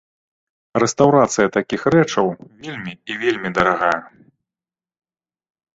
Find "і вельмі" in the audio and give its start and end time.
3.13-3.49